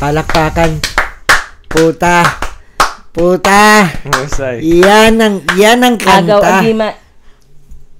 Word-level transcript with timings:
Palakpakan. 0.00 0.80
Puta. 1.68 2.24
Puta. 3.12 3.84
Husay. 4.08 4.80
Yan 4.80 5.20
ang, 5.20 5.44
yan 5.60 5.76
ang 5.84 6.00
kanta. 6.00 6.40
Agaw 6.40 6.40
Agimat. 6.40 6.94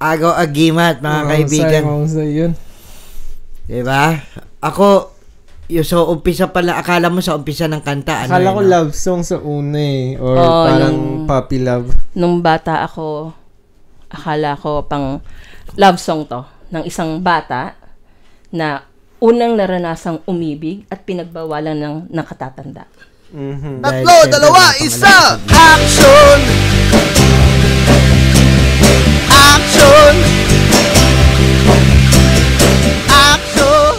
Agaw 0.00 0.32
Agimat, 0.32 0.96
mga 1.04 1.20
kaibigan. 1.28 1.82
Mahusay 1.84 2.28
yun. 2.32 2.52
Diba? 3.68 4.16
Ako, 4.64 5.12
yung 5.68 5.84
so 5.84 6.08
umpisa 6.08 6.48
pala, 6.48 6.80
akala 6.80 7.12
mo 7.12 7.20
sa 7.20 7.36
umpisa 7.36 7.68
ng 7.68 7.84
kanta, 7.84 8.24
ano 8.24 8.32
Akala 8.32 8.56
ko 8.56 8.60
love 8.64 8.90
song 8.96 9.20
sa 9.20 9.36
una 9.36 9.76
eh. 9.76 10.16
Or 10.16 10.40
Oo, 10.40 10.64
parang 10.72 10.96
yung- 10.96 11.28
puppy 11.28 11.60
love. 11.60 11.92
Nung 12.16 12.40
bata 12.40 12.80
ako, 12.80 13.36
akala 14.08 14.56
ko 14.56 14.88
pang 14.88 15.20
love 15.76 16.00
song 16.00 16.24
to 16.24 16.48
ng 16.72 16.82
isang 16.88 17.20
bata 17.20 17.76
na 18.56 18.88
unang 19.20 19.52
naranasang 19.52 20.24
umibig 20.24 20.88
at 20.88 21.04
pinagbawalan 21.04 21.76
ng 21.76 21.96
nakatatanda. 22.08 22.88
Mhm. 23.36 23.84
Dahil 23.84 24.00
Tatlo, 24.00 24.16
syempre, 24.16 24.32
dalawa, 24.32 24.62
isa! 24.80 25.16
Action! 25.44 26.38
Action! 29.28 30.14
Action! 33.12 33.92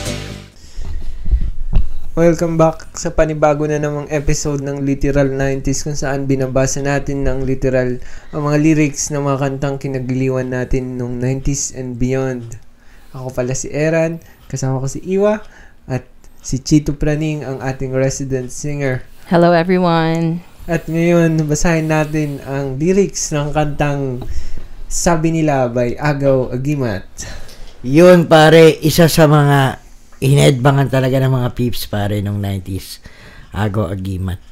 Welcome 2.18 2.58
back 2.58 2.98
sa 2.98 3.14
panibago 3.14 3.70
na 3.70 3.78
namang 3.78 4.10
episode 4.10 4.66
ng 4.66 4.82
Literal 4.82 5.30
90s 5.30 5.86
kung 5.86 5.94
saan 5.94 6.26
binabasa 6.26 6.82
natin 6.82 7.30
ng 7.30 7.46
literal 7.46 8.02
ang 8.34 8.42
mga 8.50 8.58
lyrics 8.58 9.14
ng 9.14 9.22
mga 9.22 9.38
kantang 9.38 9.78
kinagiliwan 9.78 10.50
natin 10.50 10.98
nung 10.98 11.22
90s 11.22 11.78
and 11.78 12.02
beyond. 12.02 12.58
Ako 13.12 13.30
pala 13.36 13.52
si 13.52 13.68
Eran, 13.70 14.24
kasama 14.52 14.84
ko 14.84 14.92
si 14.92 15.00
Iwa, 15.08 15.40
at 15.88 16.04
si 16.44 16.60
Chito 16.60 16.92
Praning 16.92 17.48
ang 17.48 17.64
ating 17.64 17.96
resident 17.96 18.52
singer. 18.52 19.08
Hello 19.32 19.56
everyone. 19.56 20.44
At 20.68 20.92
ngayon, 20.92 21.48
basahin 21.48 21.88
natin 21.88 22.44
ang 22.44 22.76
lyrics 22.76 23.32
ng 23.32 23.56
kantang 23.56 24.28
Sabi 24.92 25.32
Nila 25.32 25.72
by 25.72 25.96
Agaw 25.96 26.52
Agimat. 26.52 27.08
Yun, 27.82 28.28
pare, 28.28 28.76
isa 28.84 29.08
sa 29.08 29.24
mga 29.26 29.80
inedbangan 30.20 30.92
talaga 30.92 31.18
ng 31.24 31.32
mga 31.32 31.50
peeps, 31.56 31.88
pare, 31.88 32.20
nung 32.20 32.44
90s. 32.44 33.00
Agaw 33.56 33.88
Agimat. 33.88 34.44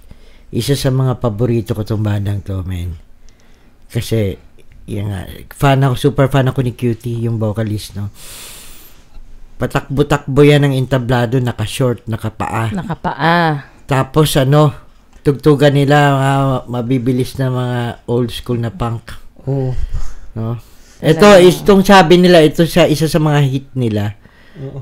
Isa 0.49 0.79
sa 0.79 0.89
mga 0.89 1.19
paborito 1.19 1.75
ko 1.75 1.83
tong 1.83 2.01
bandang 2.01 2.39
to, 2.41 2.63
men. 2.63 2.95
Kasi, 3.91 4.33
yun 4.89 5.11
nga, 5.11 5.27
fan 5.53 5.83
ako, 5.85 5.93
super 5.99 6.31
fan 6.31 6.47
ako 6.47 6.63
ni 6.65 6.73
Cutie, 6.73 7.27
yung 7.27 7.37
vocalist, 7.37 7.99
no. 7.99 8.09
Patakbo-takbo 9.59 10.39
yan 10.39 10.63
ng 10.63 10.73
entablado, 10.79 11.35
naka-short, 11.43 12.07
naka-paa. 12.07 12.71
Nakapaa. 12.71 13.67
Tapos 13.91 14.39
ano, 14.39 14.71
tugtugan 15.19 15.75
nila 15.75 16.15
mga 16.15 16.33
mabibilis 16.71 17.35
na 17.35 17.51
mga 17.51 17.79
old 18.07 18.31
school 18.31 18.55
na 18.55 18.71
punk, 18.71 19.19
Oh. 19.43 19.75
no? 20.39 20.55
Ito 20.99 21.39
is 21.43 21.59
itong 21.59 21.83
sabi 21.83 22.19
nila, 22.19 22.39
ito 22.39 22.63
sa 22.63 22.87
isa 22.87 23.11
sa 23.11 23.19
mga 23.19 23.39
hit 23.51 23.67
nila 23.75 24.15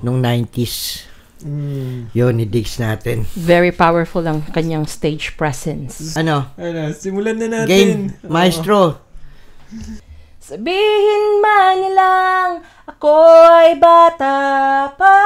nung 0.02 0.22
90s. 0.22 1.05
Mm. 1.45 2.09
Yun, 2.17 2.42
i-digs 2.42 2.81
natin. 2.81 3.25
Very 3.38 3.70
powerful 3.70 4.25
ang 4.25 4.42
kanyang 4.50 4.89
stage 4.89 5.38
presence. 5.38 6.17
Ano? 6.17 6.50
Ano, 6.58 6.89
simulan 6.94 7.38
na 7.38 7.61
natin. 7.61 7.70
Game, 7.70 7.94
maestro. 8.25 8.98
Sabihin 10.48 11.44
man 11.44 11.76
nilang 11.84 12.64
ako 12.88 13.20
ay 13.52 13.76
bata 13.76 14.88
pa. 14.95 15.20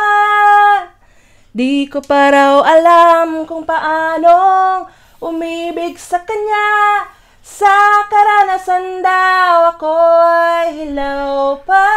Di 1.54 1.86
ko 1.86 2.02
pa 2.02 2.34
raw 2.34 2.66
alam 2.66 3.46
kung 3.46 3.62
paanong 3.62 4.90
umibig 5.22 6.02
sa 6.02 6.26
kanya. 6.26 7.06
Sa 7.46 8.02
karanasan 8.10 9.06
daw 9.06 9.78
ako 9.78 9.94
ay 10.26 10.90
hilaw 10.90 11.54
pa. 11.70 11.90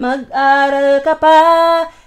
Mag-aral 0.00 1.04
ka 1.04 1.20
pa, 1.20 1.44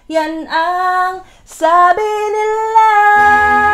yan 0.10 0.50
ang 0.50 1.22
sabi 1.46 2.10
nila 2.10 3.69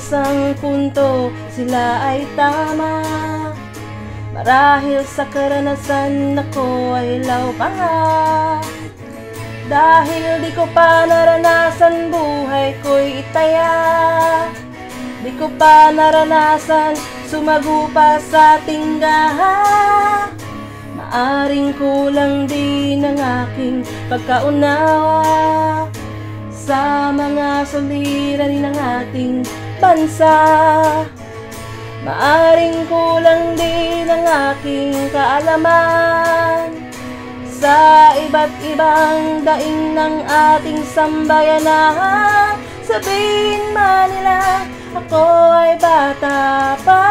isang 0.00 0.56
punto 0.56 1.28
sila 1.52 2.00
ay 2.00 2.24
tama. 2.32 3.04
Marahil 4.32 5.04
sa 5.04 5.28
karanasan 5.28 6.40
ako 6.40 6.96
ay 6.96 7.20
law 7.28 7.52
Dahil 9.68 10.40
di 10.40 10.50
ko 10.56 10.64
pa 10.72 11.04
naranasan 11.04 12.08
buhay 12.08 12.72
ko'y 12.80 13.20
itaya. 13.20 13.76
Di 15.20 15.36
ko 15.36 15.52
pa 15.60 15.92
naranasan 15.92 16.96
sumago 17.28 17.86
pa 17.92 18.16
sa 18.18 18.56
tinggahan 18.64 20.32
Maaring 20.96 21.76
kulang 21.76 22.48
din 22.48 23.04
ang 23.04 23.20
aking 23.20 23.84
pagkaunawa. 24.08 25.84
Sa 26.54 27.10
mga 27.10 27.66
suliranin 27.66 28.70
ng 28.70 28.76
ating 28.78 29.42
bansa 29.80 30.36
Maaring 32.04 32.84
kulang 32.88 33.56
din 33.56 34.08
ang 34.08 34.24
aking 34.52 34.94
kaalaman 35.12 36.72
Sa 37.60 38.12
iba't 38.16 38.52
ibang 38.64 39.44
daing 39.44 39.92
ng 39.92 40.24
ating 40.24 40.80
sambayanan. 40.96 42.56
Sabihin 42.80 43.76
man 43.76 44.08
nila 44.08 44.64
ako 44.96 45.24
ay 45.60 45.76
bata 45.76 46.72
pa. 46.80 47.04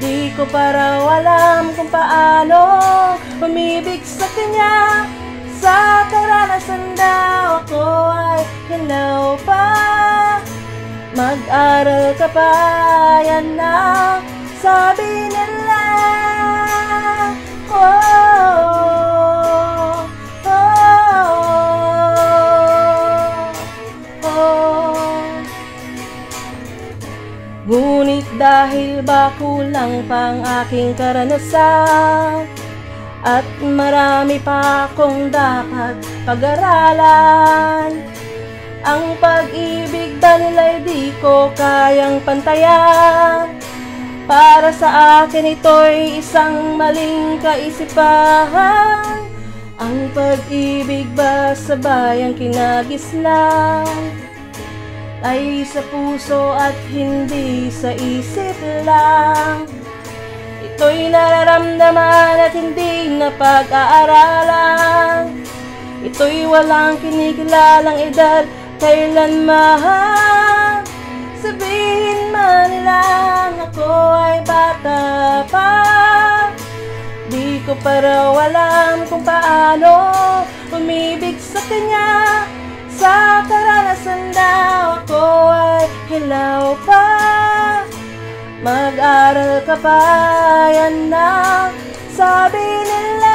Di 0.00 0.32
ko 0.32 0.48
pa 0.48 0.72
raw 0.72 1.20
alam 1.20 1.76
kung 1.76 1.92
paano 1.92 2.64
umibig 3.44 4.00
sa 4.08 4.24
kanya. 4.32 5.04
Sa 5.60 6.08
karanasan 6.08 6.96
daw 6.96 7.60
ako 7.60 7.84
ay 8.08 8.40
hilaw 8.72 9.36
pa 9.44 9.53
Mag-aral 11.14 12.10
ka 12.18 12.26
pa, 12.26 12.50
yan 13.22 13.54
na 13.54 14.18
sabi 14.58 15.30
nila 15.30 15.86
Oh, 17.70 17.78
oh, 20.42 21.06
oh. 24.26 25.38
Ngunit 27.62 28.26
dahil 28.34 28.98
ba 29.06 29.30
kulang 29.38 30.02
pang 30.10 30.42
aking 30.42 30.98
karanasan 30.98 32.42
At 33.22 33.46
marami 33.62 34.42
pa 34.42 34.90
akong 34.90 35.30
dapat 35.30 35.94
pag-aralan 36.26 38.02
Ang 38.84 39.16
pag-ibig 39.16 40.20
ba 40.20 40.36
nila'y 40.36 40.84
di 40.84 41.08
ko 41.24 41.48
kayang 41.56 42.20
pantayan. 42.20 43.48
Para 44.28 44.68
sa 44.76 45.24
akin 45.24 45.56
ito'y 45.56 46.20
isang 46.20 46.76
maling 46.76 47.40
kaisipan. 47.40 49.24
Ang 49.80 50.12
pag-ibig 50.12 51.08
ba 51.16 51.56
sa 51.56 51.80
bayang 51.80 52.36
kinagisnan 52.36 53.88
ay 55.24 55.64
sa 55.64 55.80
puso 55.88 56.52
at 56.52 56.76
hindi 56.92 57.72
sa 57.72 57.88
isip 57.96 58.60
lang. 58.84 59.64
Ito'y 60.60 61.08
nararamdaman 61.08 62.36
at 62.36 62.52
hindi 62.52 63.16
na 63.16 63.32
pag-aaralan 63.32 65.32
Ito'y 66.04 66.44
walang 66.44 67.00
kinikilalang 67.00 67.96
edad 67.96 68.44
kailanman 68.84 70.84
Sabihin 71.40 72.32
man 72.32 72.68
nilang 72.68 73.56
ako 73.68 73.92
ay 74.16 74.38
bata 74.44 75.00
pa. 75.48 75.72
Di 77.28 77.60
ko 77.64 77.76
pa 77.80 78.00
raw 78.00 78.32
alam 78.32 79.04
kung 79.08 79.24
paano 79.24 79.92
umibig 80.72 81.36
sa 81.40 81.60
kanya. 81.68 82.44
Sa 82.92 83.44
karanasan 83.44 84.32
daw 84.32 85.04
ako 85.04 85.24
ay 85.52 85.84
hilaw 86.08 86.76
pa. 86.84 87.04
Mag-aral 88.64 89.60
ka 89.68 89.76
pa, 89.76 90.00
yan 90.72 91.12
na 91.12 91.68
sabi 92.16 92.64
nila 92.64 93.33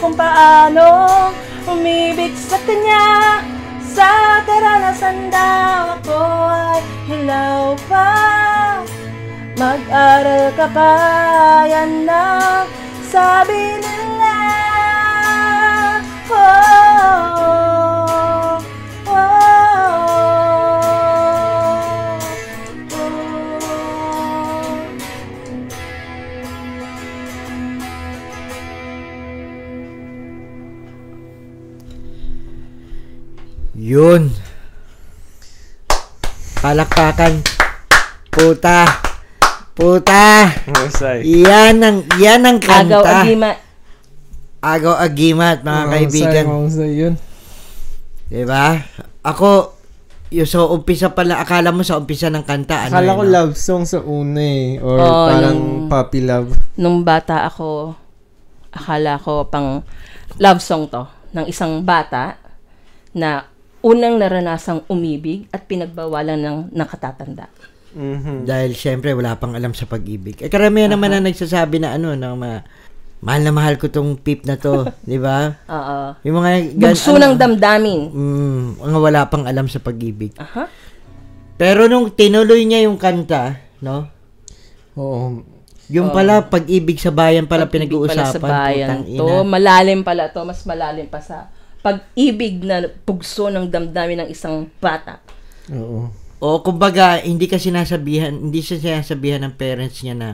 kung 0.00 0.16
paano 0.16 0.88
umibig 1.68 2.32
sa 2.34 2.56
kanya. 2.64 3.38
Sa 3.90 4.40
karanasan 4.48 5.28
daw 5.28 6.00
ako 6.00 6.20
ay 6.50 6.80
hilaw 7.06 7.76
pa. 7.90 8.10
Mag-aral 9.60 10.50
ka 10.56 10.66
pa, 10.72 10.94
yan 11.68 12.08
lang 12.08 12.64
sabi 13.12 13.76
nila. 13.76 14.38
Oh, 16.32 17.29
Yun. 33.90 34.30
Palakpakan. 36.62 37.42
Puta. 38.30 38.86
Puta. 39.74 40.46
Mahusay. 40.70 41.26
Yan 41.26 41.82
ang, 41.82 41.98
yan 42.22 42.46
ang 42.46 42.62
Agaw 42.62 43.02
kanta. 43.02 43.26
agima 43.26 43.50
Agaw 44.62 44.94
agimat, 44.94 45.66
mga 45.66 45.82
kaibigan. 45.90 46.44
Mahusay 46.46 46.90
yun. 46.94 47.14
Diba? 48.30 48.78
Ako, 49.26 49.74
yung 50.30 50.46
so 50.46 50.70
umpisa 50.70 51.10
pala, 51.10 51.42
akala 51.42 51.74
mo 51.74 51.82
sa 51.82 51.98
umpisa 51.98 52.30
ng 52.30 52.46
kanta, 52.46 52.86
ano 52.86 52.94
Akala 52.94 53.18
ko 53.18 53.22
love 53.26 53.54
song 53.58 53.82
sa 53.82 53.98
una 53.98 54.38
eh. 54.38 54.78
Or 54.78 55.02
Oo, 55.02 55.26
parang 55.26 55.56
yung- 55.58 55.90
puppy 55.90 56.22
love. 56.22 56.54
Nung 56.78 57.02
bata 57.02 57.42
ako, 57.42 57.98
akala 58.70 59.18
ko 59.18 59.50
pang 59.50 59.82
love 60.38 60.62
song 60.62 60.86
to 60.86 61.02
ng 61.34 61.50
isang 61.50 61.82
bata 61.82 62.38
na 63.10 63.49
unang 63.80 64.16
naranasang 64.16 64.84
umibig 64.86 65.48
at 65.50 65.64
pinagbawalan 65.64 66.36
ng 66.36 66.58
nakatatanda. 66.70 67.48
Mhm. 67.90 68.46
Dahil 68.46 68.70
syempre 68.72 69.10
wala 69.12 69.34
pang 69.34 69.52
alam 69.52 69.74
sa 69.74 69.84
pag-ibig. 69.84 70.38
Eh 70.38 70.46
karamihan 70.46 70.88
naman 70.88 71.10
na 71.10 71.20
nagsasabi 71.20 71.82
na 71.82 71.98
ano, 71.98 72.14
na 72.14 72.32
ma- 72.32 72.62
mahal 73.18 73.42
na 73.42 73.52
mahal 73.52 73.74
ko 73.76 73.90
tong 73.90 74.14
pip 74.14 74.46
na 74.46 74.54
to, 74.54 74.86
di 75.02 75.18
ba? 75.18 75.58
Oo. 75.66 75.98
Yung 76.22 76.36
mga 76.38 76.50
gan- 76.78 76.94
Bugso 76.94 77.12
ano, 77.12 77.26
ng 77.26 77.36
damdamin. 77.36 78.00
mm, 78.08 78.64
mga 78.80 78.98
wala 78.98 79.20
pang 79.26 79.44
alam 79.44 79.66
sa 79.66 79.82
pag-ibig. 79.82 80.32
Aha. 80.38 80.70
Pero 81.56 81.90
nung 81.90 82.08
tinuloy 82.08 82.64
niya 82.64 82.88
yung 82.88 82.96
kanta, 82.96 83.58
no? 83.82 84.08
Oo. 84.96 85.44
Yung 85.90 86.14
pala 86.14 86.46
pag-ibig 86.46 87.02
sa 87.02 87.10
bayan 87.10 87.50
pala 87.50 87.66
Pag-ibig 87.66 87.90
pinag-uusapan, 87.90 88.22
pala 88.22 88.30
sa 88.30 88.38
bayan 88.38 89.02
to. 89.02 89.42
Malalim 89.42 90.00
pala 90.00 90.30
to. 90.30 90.46
Mas 90.46 90.62
malalim 90.62 91.10
pa 91.10 91.18
sa 91.18 91.50
pag-ibig 91.80 92.60
na 92.64 92.88
pugso 93.04 93.48
ng 93.48 93.68
damdamin 93.68 94.24
ng 94.24 94.28
isang 94.28 94.68
bata. 94.80 95.20
Oo. 95.72 96.12
O 96.40 96.64
kumbaga, 96.64 97.20
hindi 97.20 97.44
ka 97.44 97.60
sinasabihan, 97.60 98.32
hindi 98.32 98.64
siya 98.64 98.80
sinasabihan 98.80 99.44
ng 99.44 99.54
parents 99.60 100.00
niya 100.00 100.16
na 100.16 100.28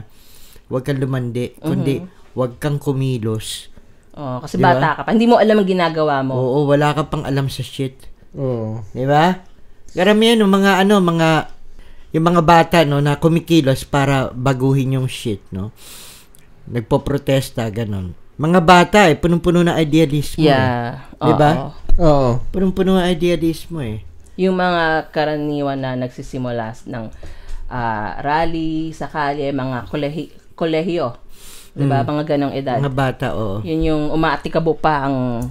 huwag 0.71 0.87
kang 0.87 0.99
lumandi, 0.99 1.55
kundi 1.59 2.03
huwag 2.31 2.59
kang 2.59 2.79
kumilos. 2.79 3.71
Oh, 4.17 4.41
kasi 4.41 4.57
Diba? 4.57 4.73
bata 4.73 4.97
ka 4.97 5.01
pa. 5.05 5.13
Hindi 5.13 5.29
mo 5.29 5.37
alam 5.37 5.61
ang 5.61 5.69
ginagawa 5.69 6.25
mo. 6.25 6.33
Oo, 6.33 6.57
wala 6.65 6.95
ka 6.95 7.05
pang 7.05 7.21
alam 7.27 7.51
sa 7.51 7.61
shit. 7.61 8.07
Oo. 8.33 8.81
Di 8.95 9.05
ba? 9.05 9.45
Karamihan 9.93 10.41
yung 10.41 10.51
mga 10.51 10.83
ano, 10.83 10.97
mga 10.99 11.29
yung 12.15 12.25
mga 12.25 12.41
bata 12.41 12.77
no 12.87 13.03
na 13.03 13.19
kumikilos 13.19 13.83
para 13.83 14.31
baguhin 14.31 14.95
yung 14.95 15.11
shit, 15.11 15.43
no. 15.51 15.75
Nagpo-protesta 16.67 17.67
ganon. 17.69 18.15
Mga 18.37 18.59
bata 18.61 18.99
eh 19.09 19.17
punong-puno 19.17 19.65
na 19.65 19.81
idealismo. 19.81 20.45
Eh. 20.45 20.53
Yeah. 20.53 21.09
Diba? 21.17 21.51
Oo. 21.57 21.69
Oo. 21.97 22.29
Punong-puno 22.53 23.01
na 23.01 23.09
idealismo 23.09 23.81
eh. 23.81 24.05
Yung 24.37 24.53
mga 24.53 25.09
karaniwan 25.09 25.81
na 25.81 25.97
nagsisimula 25.97 26.77
ng 26.85 27.09
ah, 27.73 28.21
rally 28.21 28.93
sa 28.93 29.09
kalye, 29.09 29.49
mga 29.49 29.89
kolehi, 29.89 30.29
kolehiyo. 30.53 31.17
Diba? 31.73 32.05
Mga 32.05 32.23
ganong 32.25 32.53
edad. 32.53 32.77
Mga 32.77 32.93
bata, 32.93 33.27
oo. 33.33 33.65
Yun 33.65 33.81
yung 33.81 34.03
umaatikabo 34.13 34.77
pa 34.77 35.09
ang 35.09 35.49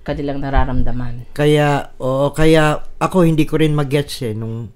kanilang 0.00 0.40
nararamdaman. 0.40 1.28
Kaya, 1.36 1.92
oo, 2.00 2.32
kaya 2.32 2.80
ako 2.96 3.28
hindi 3.28 3.44
ko 3.44 3.60
rin 3.60 3.76
mag-gets 3.76 4.24
eh 4.24 4.32
nung 4.32 4.72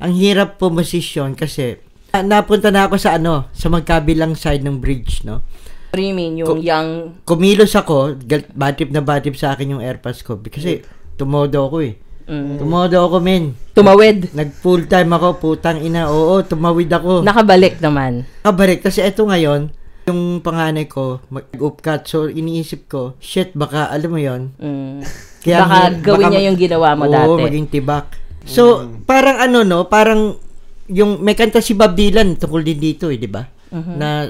ang 0.00 0.12
hirap 0.14 0.56
pumasisyon 0.56 1.36
kasi 1.36 1.76
ah, 2.16 2.24
napunta 2.24 2.72
na 2.72 2.88
ako 2.88 2.96
sa 2.96 3.20
ano, 3.20 3.52
sa 3.52 3.68
magkabilang 3.68 4.32
side 4.32 4.64
ng 4.64 4.80
bridge, 4.80 5.28
no. 5.28 5.44
What 5.88 5.96
do 5.96 6.02
you 6.02 6.12
mean? 6.12 6.36
Yung 6.36 6.60
young... 6.60 7.16
Kumilos 7.24 7.72
ako, 7.72 8.20
gal- 8.20 8.48
batip 8.50 8.88
na 8.88 9.00
batip 9.00 9.34
sa 9.34 9.52
akin 9.52 9.72
yung 9.72 9.82
airpads 9.82 10.20
ko 10.20 10.36
kasi 10.38 10.84
tumodo 11.16 11.64
ako 11.64 11.80
eh. 11.82 11.96
Mm, 12.28 12.60
Tumodo 12.60 12.98
ako, 13.00 13.16
men. 13.18 13.56
tumawid. 13.72 14.28
Nag 14.30 14.52
full 14.52 14.84
time 14.84 15.08
ako, 15.10 15.40
putang 15.40 15.80
ina. 15.80 16.12
Oo, 16.12 16.44
tumawid 16.44 16.92
ako. 16.92 17.24
Nakabalik 17.24 17.80
naman. 17.80 18.28
Nakabalik 18.38 18.84
kasi 18.84 19.00
eto 19.00 19.24
ngayon, 19.24 19.72
yung 20.04 20.44
panganay 20.44 20.84
ko, 20.84 21.24
mag-upcut. 21.28 22.04
So, 22.04 22.28
iniisip 22.28 22.84
ko, 22.84 23.16
shit, 23.16 23.56
baka, 23.56 23.88
alam 23.88 24.12
mo 24.12 24.20
yon 24.20 24.52
Mm. 24.56 25.00
Kaya 25.42 25.56
baka 25.58 25.76
ang- 25.88 26.00
gawin 26.04 26.20
baka 26.20 26.30
niya 26.30 26.42
yung 26.44 26.58
ginawa 26.58 26.88
mo 26.92 27.04
Oo, 27.06 27.12
dati. 27.14 27.42
maging 27.42 27.68
tibak. 27.70 28.06
So, 28.44 28.62
parang 29.04 29.36
ano 29.38 29.60
no, 29.60 29.88
parang 29.88 30.36
yung 30.86 31.20
may 31.20 31.32
kanta 31.32 31.60
si 31.60 31.72
Bob 31.72 31.92
Dylan 31.92 32.36
tungkol 32.36 32.60
din 32.60 32.76
dito 32.76 33.08
eh, 33.08 33.16
di 33.16 33.28
ba? 33.28 33.44
Mm-hmm. 33.44 33.96
Na 33.96 34.28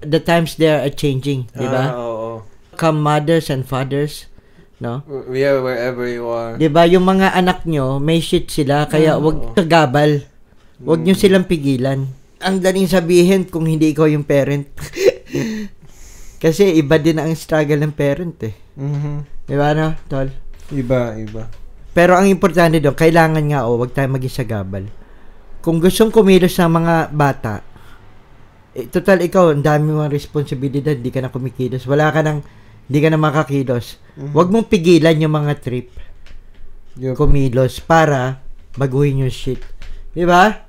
the 0.00 0.18
times 0.18 0.56
they 0.56 0.66
are 0.66 0.88
changing, 0.88 1.48
di 1.52 1.64
Ah, 1.64 1.70
ba? 1.70 1.84
oo. 1.94 2.30
Come 2.74 3.00
mothers 3.00 3.48
and 3.48 3.62
fathers, 3.62 4.28
no? 4.76 5.00
We 5.26 5.42
are 5.42 5.60
wherever 5.60 6.04
you 6.04 6.28
are. 6.28 6.56
Di 6.56 6.68
ba? 6.68 6.84
Yung 6.84 7.04
mga 7.04 7.32
anak 7.32 7.64
nyo, 7.64 7.96
may 7.96 8.20
shit 8.20 8.48
sila, 8.48 8.84
kaya 8.84 9.16
wag 9.16 9.54
kagabal. 9.54 10.24
Wag 10.78 11.00
nyo 11.00 11.16
silang 11.16 11.48
pigilan. 11.48 12.04
Ang 12.36 12.56
daling 12.60 12.84
sabihin 12.84 13.48
kung 13.48 13.64
hindi 13.64 13.96
ikaw 13.96 14.04
yung 14.04 14.28
parent. 14.28 14.68
Kasi 16.36 16.76
iba 16.76 17.00
din 17.00 17.16
ang 17.16 17.32
struggle 17.32 17.80
ng 17.80 17.96
parent 17.96 18.36
eh. 18.44 18.54
Mhm. 18.76 19.48
Di 19.48 19.56
ba 19.56 19.72
no, 19.72 19.96
tol? 20.04 20.28
Iba, 20.68 21.16
iba. 21.16 21.48
Pero 21.96 22.12
ang 22.12 22.28
importante 22.28 22.76
doon, 22.76 22.92
kailangan 22.92 23.40
nga, 23.48 23.64
oh, 23.64 23.80
wag 23.80 23.96
tayo 23.96 24.12
maging 24.12 24.36
sagabal. 24.36 24.84
Kung 25.64 25.80
gustong 25.80 26.12
kumilos 26.12 26.52
sa 26.52 26.68
mga 26.68 27.08
bata, 27.08 27.64
eh, 28.76 28.86
total 28.92 29.24
ikaw, 29.24 29.56
ang 29.56 29.64
dami 29.64 29.88
mong 29.88 30.12
responsibilidad, 30.12 30.92
hindi 30.92 31.08
ka 31.08 31.24
na 31.24 31.32
kumikilos. 31.32 31.88
Wala 31.88 32.12
ka 32.12 32.20
nang, 32.20 32.44
hindi 32.86 32.98
ka 33.00 33.08
na 33.08 33.16
makakilos. 33.16 33.96
Wag 34.36 34.52
mong 34.52 34.68
pigilan 34.68 35.16
yung 35.16 35.32
mga 35.32 35.56
trip, 35.64 35.88
Yup. 37.00 37.16
kumilos, 37.16 37.80
para 37.80 38.44
baguhin 38.76 39.24
yung 39.24 39.32
shit. 39.32 39.64
Di 40.12 40.28
ba? 40.28 40.68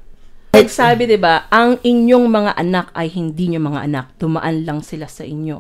Nagsabi, 0.56 1.04
di 1.04 1.20
ba, 1.20 1.52
ang 1.52 1.84
inyong 1.84 2.26
mga 2.32 2.52
anak 2.56 2.88
ay 2.96 3.12
hindi 3.12 3.52
nyo 3.52 3.60
mga 3.62 3.82
anak. 3.84 4.06
Tumaan 4.16 4.64
lang 4.64 4.80
sila 4.80 5.12
sa 5.12 5.28
inyo. 5.28 5.60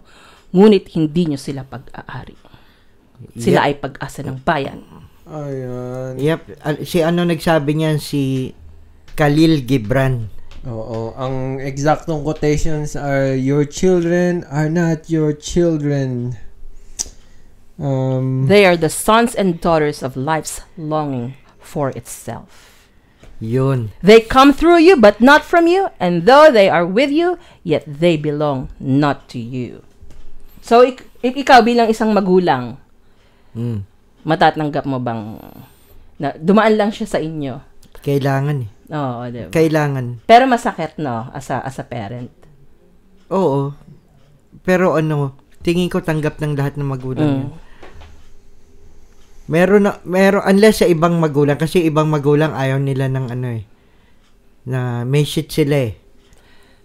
Ngunit 0.55 0.87
hindi 0.95 1.27
nyo 1.27 1.39
sila 1.39 1.67
pag-aari. 1.67 2.33
Sila 3.35 3.67
ay 3.67 3.75
pag-asa 3.77 4.23
ng 4.23 4.39
bayan. 4.41 4.81
Ayan. 5.27 6.15
Yep. 6.15 6.41
Si 6.87 7.03
ano 7.03 7.27
nagsabi 7.27 7.75
niyan, 7.75 7.99
si 7.99 8.55
Khalil 9.19 9.67
Gibran. 9.67 10.31
Oo. 10.65 11.13
Ang 11.13 11.61
exactong 11.61 12.25
quotations 12.25 12.97
are, 12.97 13.37
Your 13.37 13.67
children 13.67 14.41
are 14.49 14.71
not 14.71 15.11
your 15.11 15.35
children. 15.37 16.39
Um, 17.77 18.49
They 18.49 18.65
are 18.65 18.73
the 18.73 18.89
sons 18.89 19.37
and 19.37 19.61
daughters 19.61 20.01
of 20.01 20.17
life's 20.17 20.65
longing 20.79 21.37
for 21.61 21.93
itself. 21.93 22.73
Yun. 23.37 23.93
They 24.01 24.17
come 24.25 24.49
through 24.49 24.81
you, 24.81 24.97
but 24.97 25.21
not 25.21 25.45
from 25.45 25.69
you. 25.69 25.93
And 26.01 26.25
though 26.25 26.49
they 26.49 26.73
are 26.73 26.89
with 26.89 27.13
you, 27.13 27.37
yet 27.61 27.85
they 27.85 28.17
belong 28.17 28.73
not 28.81 29.29
to 29.29 29.37
you. 29.37 29.85
So, 30.65 30.81
ik- 30.81 31.05
if 31.21 31.37
ikaw 31.37 31.61
bilang 31.61 31.85
isang 31.85 32.17
magulang, 32.17 32.81
Mm. 33.53 33.85
matatanggap 34.25 34.89
mo 34.89 34.97
bang 34.97 35.37
na 36.17 36.33
dumaan 36.33 36.73
lang 36.77 36.89
siya 36.89 37.05
sa 37.05 37.21
inyo? 37.21 37.61
Kailangan 38.01 38.65
eh. 38.65 38.69
Oo, 38.87 39.27
diba? 39.27 39.51
Kailangan. 39.51 40.23
Pero 40.23 40.45
masakit, 40.45 40.95
no? 40.97 41.27
As 41.29 41.49
a, 41.49 41.59
as 41.59 41.75
a 41.75 41.83
parent. 41.83 42.31
Oo. 43.27 43.75
Pero 44.61 44.95
ano, 44.95 45.35
tingin 45.59 45.87
ko 45.87 45.99
tanggap 45.99 46.37
ng 46.37 46.55
lahat 46.55 46.75
ng 46.75 46.87
magulang 46.87 47.31
Mm. 47.43 47.49
Meron 49.47 49.87
na, 49.87 49.95
meron, 50.03 50.43
unless 50.43 50.83
sa 50.83 50.87
ibang 50.87 51.15
magulang, 51.17 51.55
kasi 51.55 51.79
ibang 51.81 52.11
magulang 52.11 52.51
ayaw 52.51 52.83
nila 52.83 53.07
ng 53.07 53.31
ano 53.31 53.47
eh, 53.55 53.63
na 54.67 55.07
may 55.07 55.23
shit 55.23 55.47
sila 55.47 55.87
eh. 55.87 55.95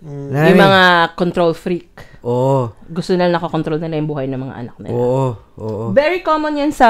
Na- 0.03 0.47
Yung 0.47 0.63
mga 0.63 0.83
control 1.15 1.59
freak. 1.59 1.91
Oo, 2.23 2.71
Gusto 2.87 3.19
nila 3.19 3.35
nakakontrol 3.35 3.83
nila 3.83 3.99
yung 3.99 4.07
buhay 4.07 4.31
ng 4.31 4.39
mga 4.41 4.55
anak 4.57 4.77
nila. 4.79 4.95
oo, 4.95 5.27
oo. 5.59 5.85
Very 5.91 6.23
common 6.23 6.55
yan 6.55 6.71
sa 6.71 6.87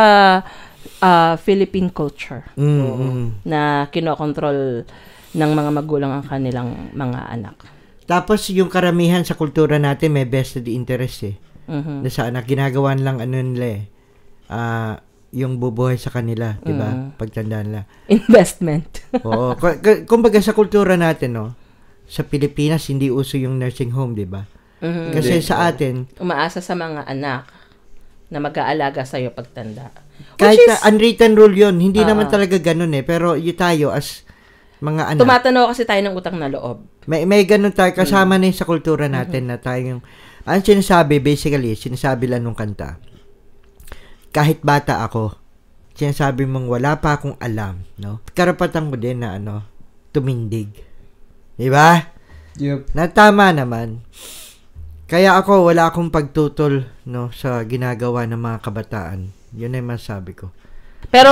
ah, 1.01 1.35
Philippine 1.37 1.91
culture. 1.91 2.47
Mm, 2.55 2.83
mm. 2.87 3.27
Na 3.47 3.87
kinokontrol 3.89 4.85
ng 5.33 5.51
mga 5.57 5.71
magulang 5.73 6.13
ang 6.13 6.25
kanilang 6.25 6.93
mga 6.93 7.21
anak. 7.33 7.57
Tapos 8.05 8.51
yung 8.53 8.69
karamihan 8.69 9.25
sa 9.25 9.33
kultura 9.33 9.81
natin 9.81 10.13
may 10.13 10.29
vested 10.29 10.69
interest 10.69 11.19
eh. 11.25 11.37
Mhm. 11.71 12.05
Na 12.05 12.11
sa 12.11 12.29
anak, 12.29 12.45
ginagawan 12.45 13.01
lang 13.01 13.23
ano 13.23 13.39
nila 13.41 13.81
eh. 13.81 13.83
Ah, 14.53 15.01
yung 15.33 15.57
bubuhay 15.57 15.97
sa 15.97 16.13
kanila, 16.13 16.61
di 16.61 16.77
ba? 16.77 16.93
Mm. 16.93 17.17
Pagtanda 17.17 17.65
nila. 17.65 17.81
Investment. 18.13 19.01
Oo. 19.27 19.57
K- 19.57 19.81
k- 19.81 20.03
kumbaga 20.05 20.37
sa 20.45 20.53
kultura 20.53 20.93
natin, 21.01 21.33
no? 21.33 21.47
Sa 22.05 22.21
Pilipinas, 22.21 22.85
hindi 22.93 23.09
uso 23.09 23.41
yung 23.41 23.57
nursing 23.57 23.97
home, 23.97 24.13
di 24.13 24.29
ba? 24.29 24.45
Mhm. 24.85 25.15
Kasi 25.17 25.41
sa 25.41 25.73
atin, 25.73 26.05
Umaasa 26.21 26.61
sa 26.61 26.77
mga 26.77 27.09
anak 27.09 27.49
na 28.29 28.39
mag-aalaga 28.45 29.07
sa'yo 29.09 29.33
pagtanda. 29.33 29.89
Kahit 30.43 30.59
Which 30.59 30.67
na 30.67 30.77
is, 30.77 30.85
unwritten 30.85 31.33
rule 31.33 31.55
yun, 31.55 31.79
hindi 31.79 32.03
Ah. 32.03 32.11
naman 32.11 32.27
talaga 32.27 32.59
ganun 32.59 32.91
eh. 32.93 33.01
Pero 33.01 33.39
yung 33.39 33.55
tayo 33.55 33.95
as 33.95 34.27
mga 34.79 35.15
anak, 35.15 35.23
tumatanaw 35.23 35.71
kasi 35.71 35.87
tayo 35.87 36.03
ng 36.03 36.13
utang 36.13 36.37
na 36.37 36.51
loob. 36.51 36.83
may, 37.07 37.23
may 37.23 37.47
ganun 37.47 37.71
tayo, 37.71 37.95
kasama 37.95 38.35
Mm. 38.35 38.39
na 38.39 38.47
yun 38.47 38.57
sa 38.57 38.67
kultura 38.67 39.07
natin 39.07 39.47
na 39.47 39.57
tayo 39.57 39.83
yung, 39.97 40.03
ang 40.43 40.59
sinasabi, 40.59 41.19
basically, 41.19 41.73
sinasabi 41.73 42.27
lang 42.27 42.43
nung 42.43 42.55
kanta, 42.55 42.99
kahit 44.31 44.59
bata 44.61 45.03
ako, 45.03 45.39
sinasabi 45.93 46.47
mong 46.47 46.67
wala 46.67 46.99
pa 46.99 47.15
akong 47.15 47.39
alam, 47.39 47.87
no? 47.97 48.25
Karapatan 48.33 48.89
ko 48.89 48.97
din 48.97 49.23
na 49.23 49.37
ano, 49.37 49.63
tumindig. 50.11 50.73
Di 51.55 51.69
ba? 51.69 52.01
Yup. 52.57 52.91
Na 52.93 53.07
tama 53.07 53.53
naman. 53.53 54.03
Kaya 55.07 55.37
ako, 55.37 55.69
wala 55.69 55.93
akong 55.93 56.09
pagtutol, 56.09 56.89
no, 57.05 57.29
sa 57.31 57.61
ginagawa 57.63 58.25
ng 58.25 58.41
mga 58.41 58.59
kabataan. 58.65 59.21
Yun 59.53 59.77
ay 59.77 59.85
masabi 59.85 60.33
ko. 60.33 60.49
Pero, 61.13 61.31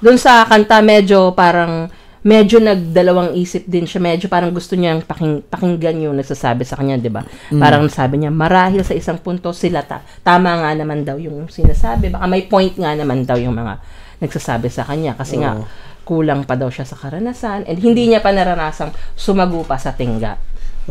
dun 0.00 0.20
sa 0.20 0.44
kanta, 0.44 0.84
medyo 0.84 1.32
parang, 1.32 1.88
medyo 2.20 2.60
nagdalawang 2.60 3.32
isip 3.32 3.64
din 3.64 3.88
siya. 3.88 4.00
Medyo 4.00 4.28
parang 4.28 4.52
gusto 4.52 4.76
niyang 4.76 5.00
paking, 5.00 5.40
pakinggan 5.48 5.96
yung 6.04 6.16
nagsasabi 6.20 6.68
sa 6.68 6.76
kanya, 6.76 7.00
di 7.00 7.08
ba? 7.08 7.24
Parang 7.56 7.88
sabi 7.88 8.20
niya, 8.20 8.28
marahil 8.28 8.84
sa 8.84 8.92
isang 8.92 9.16
punto 9.16 9.56
sila, 9.56 9.80
ta- 9.80 10.04
tama 10.20 10.52
nga 10.60 10.70
naman 10.76 11.00
daw 11.00 11.16
yung 11.16 11.48
sinasabi. 11.48 12.12
Baka 12.12 12.28
may 12.28 12.44
point 12.44 12.76
nga 12.76 12.92
naman 12.92 13.24
daw 13.24 13.40
yung 13.40 13.56
mga 13.56 13.80
nagsasabi 14.20 14.68
sa 14.68 14.84
kanya. 14.84 15.16
Kasi 15.16 15.40
nga, 15.40 15.56
Oo. 15.56 15.64
kulang 16.04 16.44
pa 16.44 16.60
daw 16.60 16.68
siya 16.68 16.84
sa 16.84 16.98
karanasan. 17.00 17.64
And 17.64 17.80
hindi 17.80 18.12
niya 18.12 18.20
pa 18.20 18.36
naranasang 18.36 18.92
sumago 19.16 19.64
pa 19.64 19.80
sa 19.80 19.96
tingga. 19.96 20.36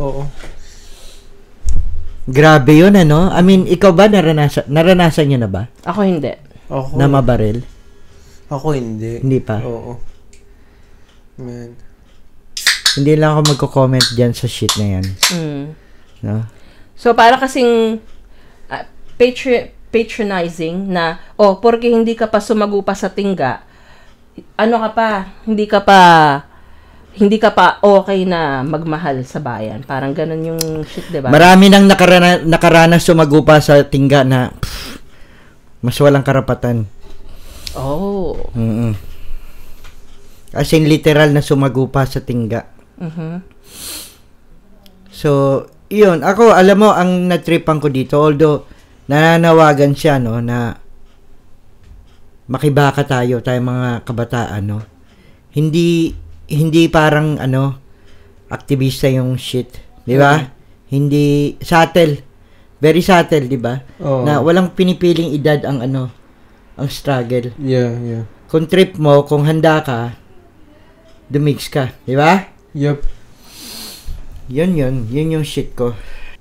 Oo. 0.02 0.26
Grabe 2.28 2.76
yun, 2.76 2.94
ano? 2.94 3.32
I 3.32 3.40
mean, 3.40 3.64
ikaw 3.64 3.96
ba 3.96 4.06
naranasan, 4.06 4.68
naranasan 4.68 5.28
nyo 5.32 5.38
na 5.40 5.50
ba? 5.50 5.62
Ako 5.88 6.04
hindi. 6.04 6.32
Ako, 6.68 7.00
Na 7.00 7.08
mabaril? 7.08 7.64
ako 8.50 8.74
hindi. 8.74 9.22
Hindi 9.22 9.38
pa. 9.38 9.62
Oo. 9.62 9.94
Man. 11.38 11.78
Hindi 12.98 13.12
lang 13.14 13.38
ako 13.38 13.40
magko-comment 13.54 14.06
dyan 14.18 14.34
sa 14.34 14.50
shit 14.50 14.74
na 14.74 14.98
yan. 14.98 15.06
Mm. 15.30 15.64
No? 16.26 16.44
So, 16.98 17.14
para 17.14 17.38
kasing 17.38 18.02
ah, 18.68 18.84
patri- 19.14 19.70
patronizing 19.94 20.90
na, 20.90 21.22
oh, 21.38 21.62
porque 21.62 21.90
hindi 21.90 22.18
ka 22.18 22.26
pa 22.26 22.42
sumago 22.42 22.82
pa 22.82 22.94
sa 22.98 23.10
tingga, 23.10 23.62
ano 24.58 24.76
ka 24.82 24.90
pa, 24.94 25.08
hindi 25.46 25.66
ka 25.66 25.80
pa, 25.82 26.00
hindi 27.18 27.36
ka 27.42 27.50
pa 27.50 27.82
okay 27.82 28.22
na 28.22 28.62
magmahal 28.62 29.26
sa 29.26 29.42
bayan. 29.42 29.82
Parang 29.82 30.14
ganun 30.14 30.54
yung 30.54 30.62
shit, 30.86 31.10
di 31.10 31.18
ba? 31.18 31.32
Marami 31.32 31.66
nang 31.66 31.90
nakarana, 31.90 32.38
nakaranas 32.38 33.02
sumagupa 33.02 33.58
sa 33.58 33.82
tingga 33.82 34.22
na 34.22 34.54
pff, 34.54 35.02
mas 35.82 35.98
walang 35.98 36.22
karapatan. 36.22 36.86
oh. 37.74 38.38
mm 38.54 39.10
As 40.50 40.66
in, 40.74 40.90
literal 40.90 41.30
na 41.30 41.46
sumagupa 41.46 42.02
sa 42.10 42.18
tingga. 42.18 42.66
Mhm. 42.98 43.38
So, 45.14 45.62
yun. 45.86 46.26
Ako, 46.26 46.50
alam 46.50 46.78
mo, 46.82 46.90
ang 46.90 47.30
natripan 47.30 47.78
ko 47.78 47.86
dito, 47.86 48.18
although, 48.18 48.66
nananawagan 49.06 49.94
siya, 49.94 50.18
no, 50.18 50.42
na 50.42 50.74
makibaka 52.50 53.06
tayo, 53.06 53.38
tayo 53.46 53.62
mga 53.62 54.02
kabataan, 54.02 54.62
no. 54.66 54.82
Hindi, 55.54 56.18
hindi 56.50 56.90
parang, 56.90 57.38
ano, 57.38 57.78
aktivista 58.50 59.06
yung 59.06 59.38
shit. 59.38 59.70
Di 60.02 60.18
ba? 60.18 60.42
Hindi, 60.90 61.54
subtle. 61.62 62.18
Very 62.82 63.00
subtle, 63.00 63.46
di 63.46 63.54
ba? 63.54 63.78
Oo. 64.02 64.26
Na 64.26 64.42
walang 64.42 64.74
pinipiling 64.74 65.30
edad 65.30 65.62
ang, 65.62 65.80
ano, 65.86 66.10
ang 66.74 66.88
struggle. 66.90 67.54
Yeah, 67.62 67.94
yeah. 68.02 68.24
Kung 68.50 68.66
trip 68.66 68.98
mo, 68.98 69.22
kung 69.22 69.46
handa 69.46 69.78
ka, 69.86 70.18
dumix 71.30 71.70
ka. 71.70 71.94
Di 72.02 72.18
ba? 72.18 72.50
Yup. 72.74 73.06
Yun 74.50 74.74
yun. 74.74 74.94
Yun 75.06 75.38
yung 75.38 75.46
shit 75.46 75.78
ko. 75.78 75.94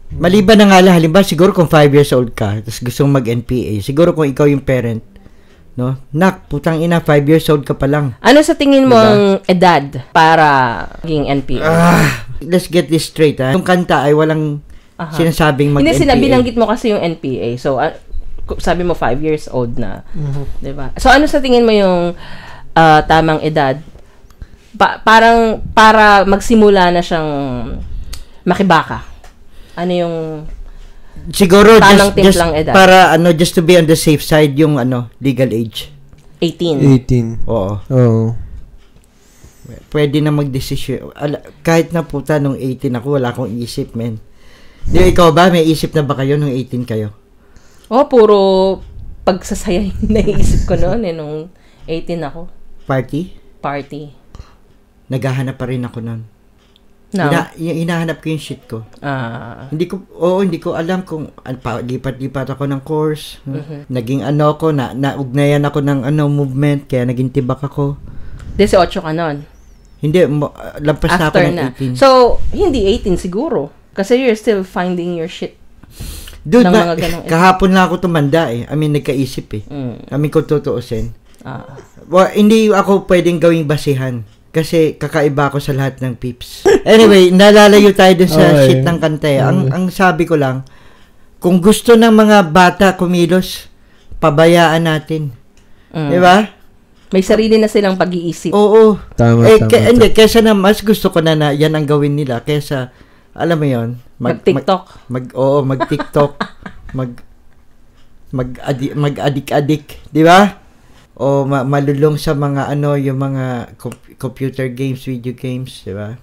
Maliban 0.10 0.58
na 0.58 0.66
nga 0.66 0.82
lang, 0.82 0.98
halimbawa 0.98 1.22
siguro 1.22 1.54
kung 1.54 1.70
5 1.70 1.94
years 1.94 2.10
old 2.18 2.34
ka, 2.34 2.66
tapos 2.66 2.82
gusto 2.82 3.06
mong 3.06 3.22
mag-NPA, 3.22 3.78
siguro 3.86 4.18
kung 4.18 4.25
ikaw 4.25 4.50
yung 4.50 4.66
parent, 4.66 5.06
no? 5.74 6.00
Nak, 6.12 6.48
putang 6.48 6.80
ina, 6.80 7.00
5 7.00 7.26
years 7.26 7.46
old 7.48 7.64
ka 7.64 7.74
pa 7.74 7.86
lang. 7.86 8.16
Ano 8.20 8.40
sa 8.42 8.54
tingin 8.54 8.86
mo 8.86 8.94
Diba? 8.94 9.10
ang 9.10 9.24
edad 9.46 9.84
para 10.10 10.48
maging 11.02 11.26
NPA? 11.40 11.66
Ah, 11.66 12.08
let's 12.40 12.66
get 12.66 12.88
this 12.88 13.06
straight, 13.06 13.38
ha? 13.38 13.52
Yung 13.52 13.64
kanta 13.64 14.04
ay 14.04 14.14
walang 14.14 14.60
Aha. 14.96 15.14
sinasabing 15.14 15.72
mag-NPA. 15.72 15.86
Hindi, 15.86 16.02
sinabi 16.02 16.22
binanggit 16.22 16.56
mo 16.56 16.66
kasi 16.66 16.92
yung 16.92 17.00
NPA. 17.00 17.56
So, 17.56 17.78
ah, 17.78 17.96
ku- 18.44 18.58
sabi 18.58 18.82
mo 18.82 18.98
5 18.98 19.22
years 19.22 19.46
old 19.48 19.78
na. 19.78 20.02
Mhm. 20.12 20.44
'Di 20.58 20.74
ba? 20.74 20.90
So 20.98 21.14
ano 21.14 21.30
sa 21.30 21.38
tingin 21.38 21.62
mo 21.62 21.70
yung 21.70 22.18
ah, 22.74 23.06
tamang 23.06 23.46
edad? 23.46 23.78
Pa- 24.74 24.98
parang 25.00 25.62
para 25.72 26.26
magsimula 26.26 26.90
na 26.90 27.06
siyang 27.06 27.30
makibaka. 28.42 29.06
Ano 29.78 29.94
yung 29.94 30.16
Siguro, 31.30 31.78
Tamang 31.78 32.16
just, 32.16 32.40
just 32.40 32.42
edad. 32.42 32.74
para, 32.74 33.14
ano, 33.14 33.36
just 33.36 33.54
to 33.54 33.62
be 33.62 33.76
on 33.76 33.86
the 33.86 33.96
safe 34.00 34.24
side, 34.24 34.56
yung, 34.56 34.80
ano, 34.80 35.12
legal 35.20 35.52
age. 35.52 35.92
18? 36.42 37.44
18. 37.44 37.48
Oo. 37.48 37.74
Oo. 37.92 38.24
Pwede 39.92 40.18
na 40.24 40.34
mag-decision. 40.34 41.14
Ala, 41.14 41.44
kahit 41.62 41.92
na 41.94 42.02
puta, 42.08 42.40
nung 42.42 42.56
18 42.58 42.96
ako, 42.96 43.20
wala 43.20 43.30
akong 43.36 43.52
isip, 43.60 43.94
men. 43.94 44.18
Di, 44.90 45.14
ikaw 45.14 45.30
ba? 45.36 45.52
May 45.54 45.68
isip 45.68 45.94
na 45.94 46.02
ba 46.02 46.18
kayo 46.18 46.40
nung 46.40 46.50
18 46.50 46.88
kayo? 46.88 47.14
Oh, 47.90 48.06
puro 48.06 48.38
pagsasaya 49.26 49.86
yung 49.86 50.10
naiisip 50.16 50.66
ko 50.66 50.74
noon 50.78 51.06
eh, 51.06 51.14
nung 51.14 51.54
18 51.86 52.18
ako. 52.26 52.50
Party? 52.90 53.34
Party. 53.62 54.10
Naghahanap 55.10 55.58
pa 55.58 55.66
rin 55.70 55.86
ako 55.86 56.02
nun. 56.02 56.26
No. 57.10 57.25
Ina, 57.25 57.50
hinahanap 57.58 58.22
ko 58.22 58.30
yung 58.30 58.42
shit 58.42 58.62
ko. 58.70 58.86
Ah. 59.01 59.66
Hindi 59.74 59.89
ko, 59.89 60.06
oo, 60.13 60.46
hindi 60.46 60.62
ko 60.62 60.78
alam 60.78 61.01
kung 61.01 61.34
pa, 61.58 61.82
lipat-lipat 61.82 62.54
ako 62.54 62.70
ng 62.70 62.82
course. 62.86 63.42
Mhm. 63.50 63.89
Naging 63.89 64.22
ano 64.22 64.54
ako, 64.54 64.70
na, 64.70 64.94
naugnayan 64.94 65.66
ako 65.66 65.82
ng 65.82 66.06
ano, 66.06 66.30
movement, 66.30 66.86
kaya 66.86 67.10
naging 67.10 67.34
tibak 67.34 67.66
ako. 67.66 67.98
18 68.62 69.01
ka 69.01 69.10
noon. 69.10 69.42
Hindi, 70.00 70.20
mo, 70.30 70.54
ah, 70.54 70.78
lampas 70.78 71.10
na 71.18 71.34
ako 71.34 71.38
After 71.42 71.50
ng 71.50 71.58
na. 71.58 71.68
18. 71.74 71.98
So, 71.98 72.38
hindi 72.54 72.86
18 72.86 73.18
siguro. 73.18 73.74
Kasi 73.98 74.22
you're 74.22 74.38
still 74.38 74.62
finding 74.62 75.18
your 75.18 75.28
shit. 75.28 75.58
Dude, 76.46 76.70
ng 76.70 76.72
mga 76.72 76.96
kahapon 77.34 77.74
lang 77.74 77.89
ako 77.89 78.06
tumanda 78.06 78.54
eh. 78.54 78.70
I 78.70 78.75
mean, 78.78 78.94
nagkaisip 78.94 79.50
eh. 79.58 79.63
Mm. 79.66 79.96
I 80.13 80.16
mean, 80.22 80.30
kung 80.30 80.46
tutuusin. 80.46 81.12
Ah. 81.42 81.66
Well, 82.06 82.30
hindi 82.32 82.70
ako 82.70 83.10
pwedeng 83.10 83.42
gawing 83.42 83.66
basihan. 83.66 84.24
Kasi 84.50 84.98
kakaiba 84.98 85.53
ako 85.53 85.62
sa 85.62 85.77
lahat 85.77 86.01
ng 86.01 86.18
peeps. 86.18 86.65
Anyway, 86.82 87.29
nalalayo 87.29 87.94
tayo 87.94 88.18
dun 88.18 88.32
sa 88.32 88.41
Okay. 88.50 88.65
shit 88.65 88.82
ng 88.82 88.98
kanta 88.98 89.29
eh. 89.29 89.41
Ang, 89.41 89.70
ang 89.70 89.86
sabi 89.94 90.25
ko 90.25 90.34
lang, 90.34 90.65
kung 91.38 91.62
gusto 91.62 91.94
ng 91.94 92.10
mga 92.10 92.50
bata 92.50 92.98
kumilos, 92.98 93.70
pabayaan 94.18 94.89
natin. 94.89 95.29
Mm. 95.94 96.10
Di 96.10 96.18
ba? 96.18 96.38
May 97.10 97.25
sarili 97.25 97.58
na 97.58 97.65
silang 97.65 97.98
pag-iisip. 97.98 98.53
Oo. 98.53 98.98
Tama, 99.18 99.46
eh, 99.50 99.58
tama, 99.58 99.70
ke- 99.70 99.82
tama. 99.82 99.89
hindi, 99.94 100.08
kesa 100.13 100.46
na 100.46 100.53
mas 100.53 100.82
gusto 100.82 101.10
ko 101.10 101.22
na 101.22 101.34
na 101.34 101.50
yan 101.50 101.74
ang 101.74 101.86
gawin 101.86 102.13
nila. 102.13 102.41
Kesa, 102.41 102.94
alam 103.34 103.58
mo 103.58 103.65
yon 103.65 103.98
Mag-TikTok. 104.18 105.10
Mag, 105.10 105.25
oo, 105.34 105.62
mag-TikTok. 105.65 106.34
mag, 106.98 107.12
mag, 108.29 108.50
adi, 108.62 108.94
mag-adik-adik. 108.94 110.10
Di 110.10 110.22
ba? 110.22 110.53
O 111.20 111.44
ma- 111.44 111.68
malulong 111.68 112.16
sa 112.16 112.32
mga 112.32 112.72
ano, 112.72 112.96
yung 112.96 113.20
mga 113.20 113.76
com- 113.76 114.00
computer 114.16 114.72
games, 114.72 115.04
video 115.04 115.36
games. 115.36 115.84
Di 115.84 115.92
ba? 115.92 116.16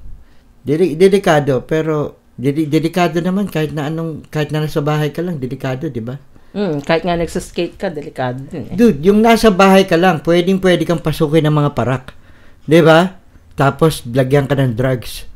Deli- 0.64 0.96
delikado, 0.96 1.62
pero 1.68 2.16
deli- 2.34 2.66
delikado 2.66 3.20
naman 3.20 3.46
kahit 3.46 3.76
na 3.76 3.92
anong, 3.92 4.24
kahit 4.32 4.50
na 4.50 4.64
nasa 4.64 4.80
bahay 4.80 5.12
ka 5.12 5.20
lang, 5.20 5.36
delikado, 5.36 5.92
di 5.92 6.00
ba? 6.00 6.16
Mm, 6.56 6.80
kahit 6.88 7.04
nga 7.04 7.20
nagsaskate 7.20 7.76
ka, 7.76 7.92
delikado 7.92 8.40
din 8.48 8.72
eh. 8.72 8.74
Dude, 8.74 9.04
yung 9.04 9.20
nasa 9.20 9.52
bahay 9.52 9.84
ka 9.84 10.00
lang, 10.00 10.24
pwedeng 10.24 10.56
pwede 10.64 10.88
kang 10.88 11.04
pasukin 11.04 11.44
ng 11.44 11.52
mga 11.52 11.70
parak. 11.76 12.16
'Di 12.64 12.80
ba? 12.80 13.20
Tapos 13.54 14.00
lagyan 14.08 14.48
ka 14.48 14.56
ng 14.56 14.72
drugs. 14.72 15.28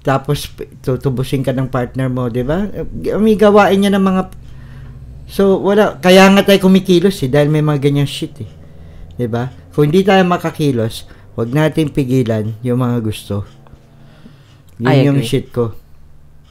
Tapos 0.00 0.48
tutubusin 0.80 1.42
ka 1.42 1.50
ng 1.50 1.66
partner 1.66 2.06
mo, 2.06 2.30
'di 2.30 2.46
ba? 2.46 2.70
Eh, 2.70 2.86
May 3.18 3.34
gawain 3.34 3.82
niya 3.82 3.92
ng 3.98 4.06
mga 4.06 4.22
So, 5.28 5.60
wala 5.60 6.00
kaya 6.00 6.24
nga 6.32 6.40
tayo 6.40 6.64
kumikilos 6.64 7.20
eh 7.20 7.28
dahil 7.28 7.52
may 7.52 7.60
mga 7.60 7.84
ganyan 7.84 8.08
shit 8.08 8.32
eh. 8.40 8.48
'Di 9.18 9.26
ba? 9.26 9.50
Kung 9.74 9.90
hindi 9.90 10.06
tayo 10.06 10.22
makakilos, 10.22 11.10
wag 11.34 11.50
natin 11.50 11.90
pigilan 11.90 12.54
yung 12.62 12.78
mga 12.78 13.02
gusto. 13.02 13.42
Yun 14.78 15.18
yung 15.18 15.20
shit 15.26 15.50
ko. 15.50 15.74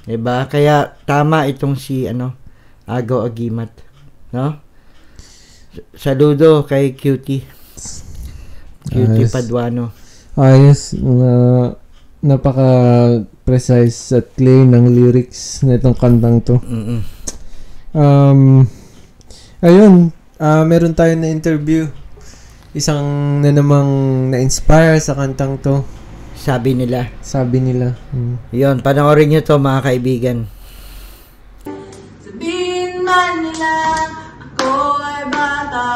'Di 0.04 0.20
ba? 0.20 0.44
Kaya 0.52 1.00
tama 1.08 1.48
itong 1.48 1.80
si 1.80 2.04
ano 2.06 2.36
Agaw 2.88 3.28
Agimat. 3.28 3.72
No? 4.32 4.60
Saludo 5.96 6.64
kay 6.68 6.96
Cutie. 6.96 7.44
Cutie 8.88 9.28
Ayos. 9.28 9.32
Paduano. 9.32 9.92
Ayos. 10.40 10.96
Na, 10.96 11.76
napaka-precise 12.24 14.18
at 14.18 14.34
clear 14.34 14.66
ng 14.66 14.90
lyrics 14.90 15.62
na 15.62 15.78
itong 15.78 15.96
kantang 16.00 16.42
to. 16.42 16.58
Mm-mm. 16.66 17.02
Um, 17.98 18.66
ayun, 19.62 20.12
ah 20.38 20.62
meron 20.66 20.94
tayo 20.94 21.14
na 21.18 21.30
interview. 21.30 21.90
Isang 22.78 23.42
na 23.42 23.50
namang 23.50 23.90
na-inspire 24.30 25.02
sa 25.02 25.18
kantang 25.18 25.58
to. 25.58 25.82
Sabi 26.38 26.78
nila. 26.78 27.10
Sabi 27.26 27.58
nila. 27.58 27.98
Mm. 28.14 28.38
Yon, 28.54 28.78
panoorin 28.86 29.34
nyo 29.34 29.42
to 29.42 29.58
mga 29.58 29.82
kaibigan. 29.82 30.46
Sabihin 32.22 33.02
man 33.02 33.50
nila 33.50 33.74
ako 34.38 34.74
ay 35.02 35.24
bata 35.26 35.90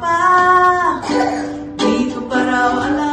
pa 0.00 0.18
Di 1.76 2.08
ko 2.08 2.24
pa 2.24 2.38
raw 2.40 2.80
alam 2.80 3.11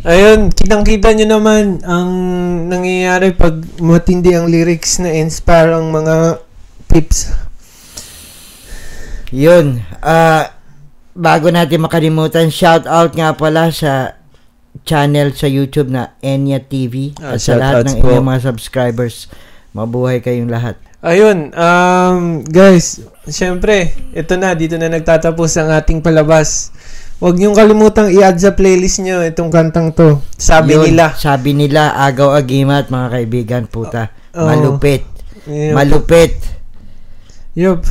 Ayun, 0.00 0.48
kitang-kita 0.48 1.12
nyo 1.12 1.36
naman 1.36 1.84
ang 1.84 2.10
nangyayari 2.72 3.36
pag 3.36 3.60
matindi 3.76 4.32
ang 4.32 4.48
lyrics 4.48 4.96
na 4.96 5.12
inspire 5.12 5.76
ang 5.76 5.92
mga 5.92 6.40
pips. 6.88 7.36
Yun. 9.30 9.84
ah 10.00 10.56
bago 11.12 11.52
natin 11.52 11.84
makalimutan, 11.84 12.48
shout 12.48 12.88
out 12.88 13.12
nga 13.12 13.36
pala 13.36 13.68
sa 13.68 14.16
channel 14.88 15.36
sa 15.36 15.44
YouTube 15.44 15.92
na 15.92 16.16
Enya 16.24 16.64
TV 16.64 17.12
Ah, 17.20 17.36
at 17.36 17.44
sa 17.44 17.60
lahat 17.60 17.84
ng 17.84 18.00
po. 18.00 18.08
inyong 18.08 18.24
mga 18.24 18.42
subscribers. 18.48 19.28
Mabuhay 19.76 20.24
kayong 20.24 20.48
lahat. 20.48 20.80
Ayun, 21.00 21.52
um, 21.52 22.40
guys, 22.44 23.04
syempre, 23.28 23.92
ito 24.12 24.34
na, 24.36 24.52
dito 24.56 24.80
na 24.80 24.88
nagtatapos 24.88 25.60
ang 25.60 25.72
ating 25.72 26.00
palabas. 26.00 26.72
Huwag 27.20 27.36
niyong 27.36 27.52
kalimutang 27.52 28.08
i-add 28.08 28.40
sa 28.40 28.56
playlist 28.56 29.04
niyo 29.04 29.20
itong 29.20 29.52
kantang 29.52 29.92
to. 29.92 30.24
Sabi 30.40 30.72
Yun, 30.72 30.88
nila. 30.88 31.12
Sabi 31.20 31.52
nila, 31.52 31.92
agaw 31.92 32.32
agimat 32.32 32.88
mga 32.88 33.08
kaibigan, 33.12 33.62
puta. 33.68 34.08
Oo. 34.32 34.48
Malupit. 34.48 35.04
Yup. 35.44 35.76
Malupit. 35.76 36.40
Yup. 37.52 37.84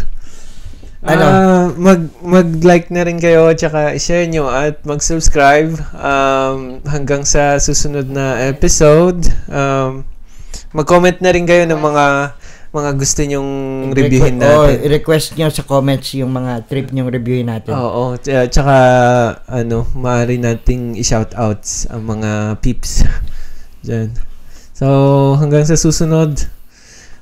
Ano? 1.06 1.24
Ah, 1.24 1.66
mag 1.78 2.12
mag-like 2.20 2.92
na 2.92 3.06
rin 3.06 3.22
kayo 3.22 3.54
tsaka 3.56 3.96
i-share 3.96 4.28
nyo 4.28 4.50
at 4.50 4.84
mag-subscribe 4.84 5.78
um, 5.96 6.84
hanggang 6.90 7.22
sa 7.22 7.62
susunod 7.62 8.10
na 8.10 8.50
episode. 8.50 9.30
Um, 9.46 10.10
mag-comment 10.74 11.22
na 11.22 11.32
rin 11.32 11.46
kayo 11.46 11.70
ng 11.70 11.78
mga 11.78 12.06
mga 12.70 12.92
gusto 13.02 13.20
nyong 13.26 13.52
reviewin 13.98 14.38
oh, 14.46 14.70
natin. 14.70 14.86
request 14.86 15.34
nyo 15.34 15.50
sa 15.50 15.66
comments 15.66 16.14
yung 16.14 16.30
mga 16.30 16.70
trip 16.70 16.94
nyong 16.94 17.10
reviewin 17.10 17.50
natin. 17.50 17.74
Oo, 17.74 18.14
t- 18.22 18.30
tsaka 18.30 18.76
ano, 19.50 19.90
maaari 19.98 20.38
nating 20.38 20.94
i-shoutouts 21.02 21.90
ang 21.90 22.06
mga 22.06 22.62
peeps 22.62 23.02
Diyan. 23.86 24.12
So, 24.76 24.88
hanggang 25.40 25.64
sa 25.64 25.80
susunod, 25.80 26.36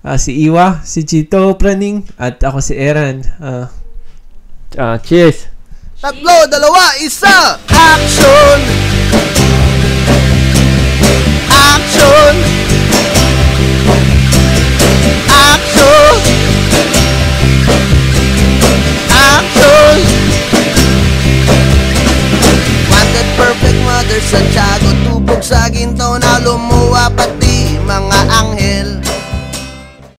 ah, 0.01 0.17
si 0.17 0.33
Iwa, 0.45 0.81
si 0.81 1.05
Chito 1.05 1.53
Praning, 1.57 2.05
at 2.17 2.41
ako 2.41 2.62
si 2.62 2.73
Eran. 2.77 3.21
Ah, 3.38 3.69
ah, 4.77 4.97
cheers! 5.01 5.49
Tatlo, 5.97 6.45
dalawa, 6.45 6.93
isa 7.01 7.57
Action 7.65 8.60
Action 11.49 12.36
Action 12.38 12.66
Santiago 24.17 24.89
Tubog 25.06 25.45
sa 25.45 25.69
gintaw 25.69 26.17
na 26.17 26.41
lumuwa 26.41 27.06
pati 27.13 27.77
mga 27.86 28.19
anghel. 28.41 29.07